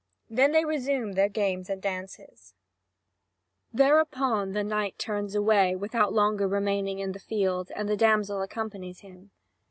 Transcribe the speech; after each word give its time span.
Then 0.31 0.51
they 0.51 0.65
resume 0.65 1.11
their 1.11 1.29
games 1.29 1.69
and 1.69 1.79
dances. 1.79 2.55
(Vv. 3.71 3.83
1841 4.17 4.33
1966.) 4.49 4.49
Thereupon 4.49 4.51
the 4.53 4.63
knight 4.63 4.97
turns 4.97 5.35
away, 5.35 5.75
without 5.75 6.11
longer 6.11 6.47
remaining 6.47 6.97
in 6.97 7.11
the 7.11 7.19
field, 7.19 7.71
and 7.75 7.87
the 7.87 7.95
damsel 7.95 8.41
accompanies 8.41 9.01
him. 9.01 9.29